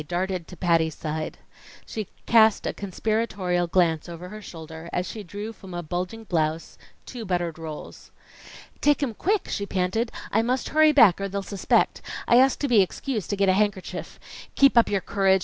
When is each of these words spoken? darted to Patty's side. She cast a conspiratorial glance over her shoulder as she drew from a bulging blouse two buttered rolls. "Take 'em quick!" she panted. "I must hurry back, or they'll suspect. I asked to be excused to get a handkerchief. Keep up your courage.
darted 0.07 0.47
to 0.47 0.57
Patty's 0.57 0.95
side. 0.95 1.37
She 1.85 2.07
cast 2.25 2.65
a 2.65 2.73
conspiratorial 2.73 3.67
glance 3.67 4.09
over 4.09 4.29
her 4.29 4.41
shoulder 4.41 4.89
as 4.91 5.07
she 5.07 5.21
drew 5.21 5.53
from 5.53 5.75
a 5.75 5.83
bulging 5.83 6.23
blouse 6.23 6.75
two 7.05 7.23
buttered 7.23 7.59
rolls. 7.59 8.09
"Take 8.81 9.03
'em 9.03 9.13
quick!" 9.13 9.47
she 9.47 9.67
panted. 9.67 10.11
"I 10.31 10.41
must 10.41 10.69
hurry 10.69 10.91
back, 10.91 11.21
or 11.21 11.29
they'll 11.29 11.43
suspect. 11.43 12.01
I 12.27 12.37
asked 12.37 12.61
to 12.61 12.67
be 12.67 12.81
excused 12.81 13.29
to 13.29 13.35
get 13.35 13.47
a 13.47 13.53
handkerchief. 13.53 14.19
Keep 14.55 14.75
up 14.75 14.89
your 14.89 15.01
courage. 15.01 15.39